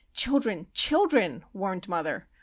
"Children! 0.13 0.65
children!" 0.73 1.45
warned 1.53 1.87
mother. 1.87 2.27